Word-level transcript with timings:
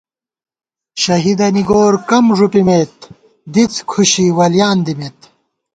شہیدَنی 1.01 1.63
گورکم 1.69 2.25
ݫُپِمېت، 2.37 2.95
دِڅ 3.53 3.73
کھُشی 3.89 4.25
ولیان 4.37 4.77
دِمېت 4.85 5.19